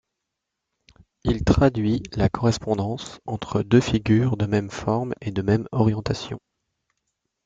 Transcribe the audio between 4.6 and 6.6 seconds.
forme et de même orientation.